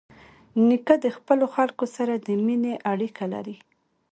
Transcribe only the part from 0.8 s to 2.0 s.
د خپلو خلکو